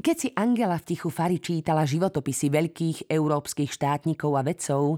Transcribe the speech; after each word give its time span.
Keď 0.00 0.16
si 0.16 0.32
Angela 0.32 0.80
v 0.80 0.96
tichu 0.96 1.12
Fari 1.12 1.36
čítala 1.36 1.84
životopisy 1.84 2.48
veľkých 2.48 2.98
európskych 3.12 3.68
štátnikov 3.68 4.32
a 4.32 4.40
vedcov, 4.40 4.96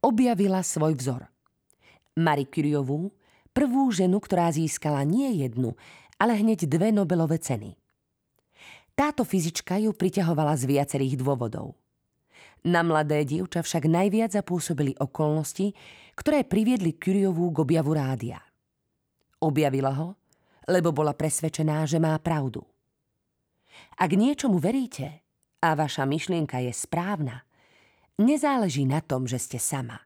objavila 0.00 0.64
svoj 0.64 0.96
vzor. 0.96 1.28
Marie 2.16 2.48
Curiovú, 2.48 3.12
prvú 3.52 3.92
ženu, 3.92 4.16
ktorá 4.16 4.48
získala 4.48 5.04
nie 5.04 5.44
jednu, 5.44 5.76
ale 6.16 6.40
hneď 6.40 6.64
dve 6.64 6.88
Nobelové 6.88 7.36
ceny. 7.36 7.76
Táto 8.96 9.28
fyzička 9.28 9.76
ju 9.84 9.92
priťahovala 9.92 10.56
z 10.56 10.64
viacerých 10.64 11.20
dôvodov. 11.20 11.76
Na 12.64 12.80
mladé 12.80 13.28
dievča 13.28 13.60
však 13.60 13.84
najviac 13.84 14.32
zapôsobili 14.32 14.96
okolnosti, 14.96 15.76
ktoré 16.16 16.48
priviedli 16.48 16.96
Curiovú 16.96 17.52
k 17.52 17.68
objavu 17.68 17.92
rádia. 17.92 18.40
Objavila 19.44 19.92
ho, 19.92 20.16
lebo 20.64 20.88
bola 20.88 21.12
presvedčená, 21.12 21.84
že 21.84 22.00
má 22.00 22.16
pravdu– 22.16 22.64
ak 23.98 24.10
niečomu 24.14 24.62
veríte 24.62 25.22
a 25.58 25.74
vaša 25.74 26.06
myšlienka 26.06 26.62
je 26.62 26.72
správna, 26.72 27.42
nezáleží 28.18 28.86
na 28.86 29.02
tom, 29.02 29.26
že 29.26 29.38
ste 29.38 29.58
sama. 29.58 30.02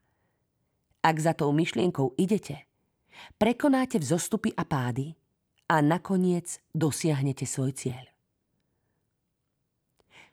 Ak 1.03 1.19
za 1.19 1.35
tou 1.35 1.51
myšlienkou 1.51 2.15
idete, 2.15 2.65
prekonáte 3.37 3.99
vzostupy 3.99 4.55
a 4.55 4.63
pády 4.63 5.13
a 5.67 5.83
nakoniec 5.83 6.63
dosiahnete 6.71 7.43
svoj 7.43 7.75
cieľ. 7.75 8.05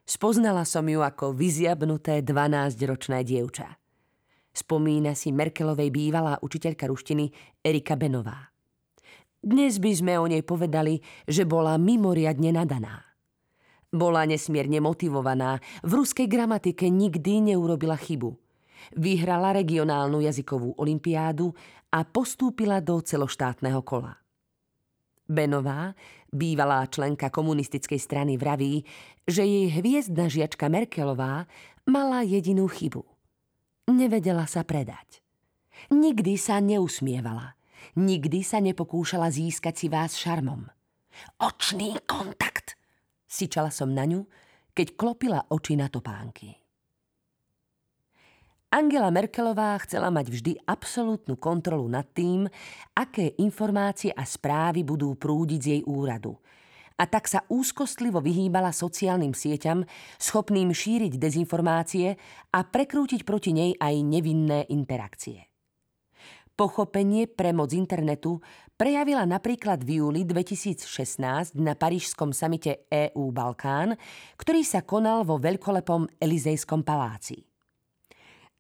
Spoznala 0.10 0.66
som 0.66 0.90
ju 0.90 1.06
ako 1.06 1.38
vyziabnuté 1.38 2.26
12-ročné 2.26 3.22
dievča. 3.22 3.78
Spomína 4.50 5.14
si 5.14 5.30
Merkelovej 5.30 5.94
bývalá 5.94 6.42
učiteľka 6.42 6.90
ruštiny 6.90 7.30
Erika 7.62 7.94
Benová. 7.94 8.50
Dnes 9.40 9.78
by 9.78 9.92
sme 9.94 10.14
o 10.18 10.26
nej 10.26 10.42
povedali, 10.44 11.00
že 11.30 11.46
bola 11.46 11.78
mimoriadne 11.78 12.52
nadaná. 12.52 13.09
Bola 13.90 14.22
nesmierne 14.30 14.78
motivovaná, 14.78 15.58
v 15.82 15.92
ruskej 16.06 16.30
gramatike 16.30 16.86
nikdy 16.94 17.54
neurobila 17.54 17.98
chybu. 17.98 18.38
Vyhrala 18.96 19.54
regionálnu 19.58 20.22
jazykovú 20.22 20.78
olimpiádu 20.78 21.52
a 21.90 22.06
postúpila 22.06 22.80
do 22.80 23.02
celoštátneho 23.02 23.82
kola. 23.82 24.14
Benová, 25.30 25.94
bývalá 26.34 26.86
členka 26.90 27.30
komunistickej 27.30 28.02
strany, 28.02 28.34
vraví, 28.38 28.82
že 29.30 29.46
jej 29.46 29.70
hviezdna 29.70 30.26
žiačka 30.26 30.66
Merkelová 30.74 31.46
mala 31.86 32.26
jedinú 32.26 32.66
chybu. 32.66 33.06
Nevedela 33.94 34.50
sa 34.50 34.66
predať. 34.66 35.22
Nikdy 35.94 36.34
sa 36.38 36.58
neusmievala. 36.62 37.54
Nikdy 37.94 38.42
sa 38.42 38.58
nepokúšala 38.58 39.30
získať 39.30 39.74
si 39.78 39.88
vás 39.90 40.18
šarmom. 40.18 40.66
Očný 41.42 42.02
kontakt, 42.10 42.49
Sičala 43.30 43.70
som 43.70 43.94
na 43.94 44.10
ňu, 44.10 44.26
keď 44.74 44.98
klopila 44.98 45.46
oči 45.54 45.78
na 45.78 45.86
topánky. 45.86 46.58
Angela 48.70 49.10
Merkelová 49.10 49.78
chcela 49.82 50.14
mať 50.14 50.30
vždy 50.30 50.52
absolútnu 50.66 51.42
kontrolu 51.42 51.90
nad 51.90 52.06
tým, 52.14 52.46
aké 52.94 53.34
informácie 53.42 54.14
a 54.14 54.22
správy 54.22 54.86
budú 54.86 55.18
prúdiť 55.18 55.60
z 55.62 55.68
jej 55.74 55.82
úradu. 55.90 56.38
A 57.02 57.10
tak 57.10 57.26
sa 57.26 57.42
úzkostlivo 57.50 58.22
vyhýbala 58.22 58.70
sociálnym 58.70 59.34
sieťam, 59.34 59.90
schopným 60.22 60.70
šíriť 60.70 61.18
dezinformácie 61.18 62.14
a 62.54 62.60
prekrútiť 62.62 63.26
proti 63.26 63.58
nej 63.58 63.74
aj 63.74 63.96
nevinné 64.06 64.70
interakcie. 64.70 65.49
Pochopenie 66.60 67.32
pre 67.32 67.56
moc 67.56 67.72
internetu 67.72 68.44
prejavila 68.76 69.24
napríklad 69.24 69.80
v 69.80 70.04
júli 70.04 70.28
2016 70.28 71.56
na 71.56 71.72
parížskom 71.72 72.36
samite 72.36 72.84
EU 72.92 73.32
Balkán, 73.32 73.96
ktorý 74.36 74.68
sa 74.68 74.84
konal 74.84 75.24
vo 75.24 75.40
veľkolepom 75.40 76.20
Elizejskom 76.20 76.84
paláci. 76.84 77.48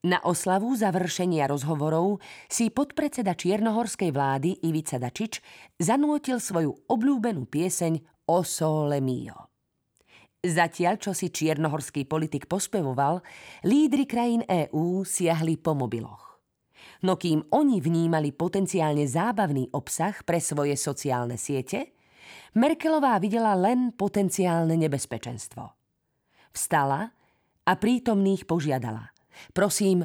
Na 0.07 0.23
oslavu 0.23 0.71
završenia 0.79 1.51
rozhovorov 1.51 2.23
si 2.47 2.71
podpredseda 2.71 3.35
čiernohorskej 3.35 4.15
vlády 4.15 4.63
Ivica 4.63 4.95
Dačič 4.95 5.43
zanútil 5.75 6.39
svoju 6.39 6.71
obľúbenú 6.87 7.51
pieseň 7.51 7.99
O 8.31 8.47
sole 8.47 9.03
mio. 9.03 9.51
Zatiaľ, 10.39 11.03
čo 11.03 11.11
si 11.11 11.35
čiernohorský 11.35 12.07
politik 12.07 12.47
pospevoval, 12.47 13.19
lídry 13.67 14.07
krajín 14.07 14.47
EÚ 14.47 15.03
siahli 15.03 15.59
po 15.59 15.75
mobiloch 15.75 16.28
no 17.03 17.15
kým 17.15 17.47
oni 17.53 17.79
vnímali 17.79 18.35
potenciálne 18.35 19.05
zábavný 19.07 19.71
obsah 19.71 20.15
pre 20.23 20.43
svoje 20.43 20.75
sociálne 20.75 21.39
siete, 21.39 21.95
Merkelová 22.57 23.17
videla 23.21 23.53
len 23.53 23.93
potenciálne 23.93 24.73
nebezpečenstvo. 24.73 25.63
Vstala 26.49 27.13
a 27.65 27.71
prítomných 27.77 28.49
požiadala. 28.49 29.13
Prosím, 29.53 30.01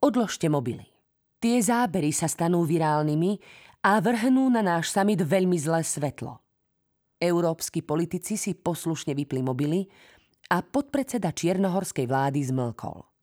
odložte 0.00 0.46
mobily. 0.52 0.84
Tie 1.40 1.56
zábery 1.60 2.12
sa 2.12 2.28
stanú 2.28 2.64
virálnymi 2.68 3.40
a 3.84 4.00
vrhnú 4.00 4.52
na 4.52 4.60
náš 4.60 4.92
summit 4.92 5.20
veľmi 5.24 5.56
zlé 5.56 5.80
svetlo. 5.84 6.40
Európsky 7.16 7.80
politici 7.80 8.36
si 8.36 8.52
poslušne 8.52 9.16
vypli 9.16 9.40
mobily 9.40 9.88
a 10.52 10.60
podpredseda 10.60 11.32
čiernohorskej 11.32 12.04
vlády 12.04 12.44
zmlkol. 12.44 13.15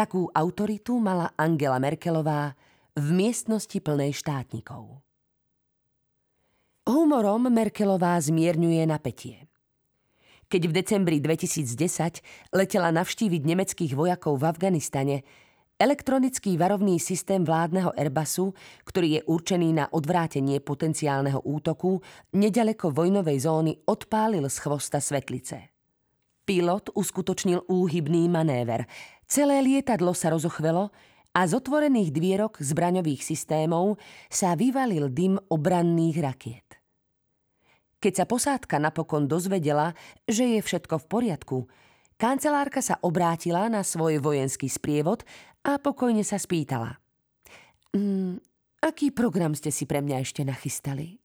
Takú 0.00 0.32
autoritu 0.32 0.96
mala 0.96 1.36
Angela 1.36 1.76
Merkelová 1.76 2.56
v 2.96 3.06
miestnosti 3.12 3.76
plnej 3.84 4.16
štátnikov. 4.16 4.96
Humorom 6.88 7.52
Merkelová 7.52 8.16
zmierňuje 8.16 8.80
napätie. 8.88 9.44
Keď 10.48 10.62
v 10.64 10.72
decembri 10.72 11.16
2010 11.20 12.24
letela 12.56 12.88
navštíviť 12.96 13.42
nemeckých 13.44 13.92
vojakov 13.92 14.40
v 14.40 14.48
Afganistane, 14.48 15.20
elektronický 15.76 16.56
varovný 16.56 16.96
systém 16.96 17.44
vládneho 17.44 17.92
Airbusu, 17.92 18.56
ktorý 18.88 19.20
je 19.20 19.22
určený 19.28 19.84
na 19.84 19.92
odvrátenie 19.92 20.64
potenciálneho 20.64 21.44
útoku, 21.44 22.00
nedaleko 22.32 22.88
vojnovej 22.88 23.44
zóny 23.44 23.76
odpálil 23.84 24.48
z 24.48 24.56
chvosta 24.64 24.96
svetlice. 24.96 25.68
Pilot 26.48 26.88
uskutočnil 26.96 27.68
úhybný 27.68 28.32
manéver– 28.32 28.88
Celé 29.30 29.62
lietadlo 29.62 30.10
sa 30.10 30.34
rozochvelo 30.34 30.90
a 31.30 31.40
z 31.46 31.54
otvorených 31.54 32.10
dvierok 32.10 32.58
zbraňových 32.58 33.22
systémov 33.22 33.94
sa 34.26 34.58
vyvalil 34.58 35.06
dym 35.06 35.38
obranných 35.46 36.18
rakiet. 36.18 36.66
Keď 38.02 38.12
sa 38.18 38.26
posádka 38.26 38.82
napokon 38.82 39.30
dozvedela, 39.30 39.94
že 40.26 40.58
je 40.58 40.58
všetko 40.58 40.98
v 40.98 41.06
poriadku, 41.06 41.58
kancelárka 42.18 42.82
sa 42.82 42.98
obrátila 43.06 43.70
na 43.70 43.86
svoj 43.86 44.18
vojenský 44.18 44.66
sprievod 44.66 45.22
a 45.62 45.78
pokojne 45.78 46.26
sa 46.26 46.34
spýtala. 46.34 46.98
Mm, 47.94 48.42
aký 48.82 49.14
program 49.14 49.54
ste 49.54 49.70
si 49.70 49.86
pre 49.86 50.02
mňa 50.02 50.26
ešte 50.26 50.42
nachystali? 50.42 51.22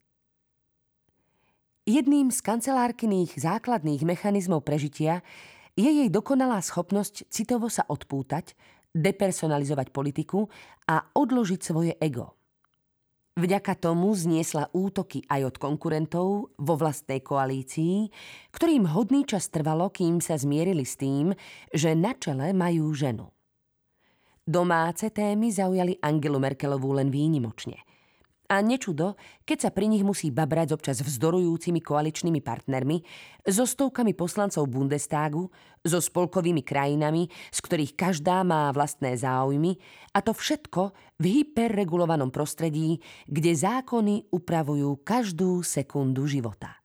Jedným 1.89 2.29
z 2.29 2.37
kancelárkyných 2.41 3.33
základných 3.33 4.05
mechanizmov 4.05 4.61
prežitia 4.61 5.25
je 5.75 5.91
jej 5.91 6.09
dokonalá 6.09 6.63
schopnosť 6.63 7.27
citovo 7.27 7.67
sa 7.67 7.83
odpútať, 7.87 8.55
depersonalizovať 8.95 9.91
politiku 9.91 10.47
a 10.87 11.03
odložiť 11.11 11.59
svoje 11.59 11.93
ego. 11.99 12.39
Vďaka 13.35 13.75
tomu 13.75 14.15
zniesla 14.15 14.71
útoky 14.71 15.27
aj 15.27 15.51
od 15.51 15.55
konkurentov 15.59 16.55
vo 16.55 16.73
vlastnej 16.79 17.19
koalícii, 17.19 18.07
ktorým 18.55 18.87
hodný 18.87 19.27
čas 19.27 19.51
trvalo, 19.51 19.91
kým 19.91 20.23
sa 20.23 20.39
zmierili 20.39 20.87
s 20.87 20.95
tým, 20.95 21.35
že 21.75 21.91
na 21.99 22.15
čele 22.15 22.55
majú 22.55 22.95
ženu. 22.95 23.27
Domáce 24.47 25.11
témy 25.11 25.51
zaujali 25.51 25.99
Angelu 25.99 26.39
Merkelovú 26.39 26.95
len 26.95 27.11
výnimočne– 27.11 27.75
a 28.45 28.61
nečudo, 28.61 29.17
keď 29.43 29.57
sa 29.67 29.69
pri 29.73 29.89
nich 29.89 30.05
musí 30.05 30.29
babrať 30.29 30.71
s 30.71 30.75
občas 30.77 30.97
vzdorujúcimi 31.01 31.81
koaličnými 31.81 32.39
partnermi, 32.45 33.01
so 33.49 33.65
stovkami 33.65 34.13
poslancov 34.13 34.69
Bundestagu, 34.69 35.49
so 35.81 35.97
spolkovými 35.97 36.61
krajinami, 36.61 37.25
z 37.49 37.59
ktorých 37.59 37.97
každá 37.97 38.45
má 38.45 38.69
vlastné 38.69 39.17
záujmy, 39.17 39.77
a 40.13 40.21
to 40.21 40.31
všetko 40.31 40.93
v 41.17 41.25
hyperregulovanom 41.41 42.29
prostredí, 42.29 43.01
kde 43.25 43.51
zákony 43.57 44.29
upravujú 44.29 45.01
každú 45.01 45.65
sekundu 45.65 46.29
života. 46.29 46.84